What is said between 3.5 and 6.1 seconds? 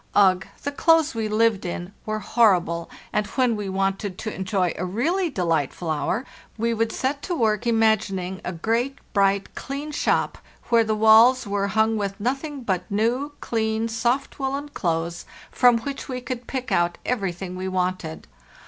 we wanted to enjoy a really delightful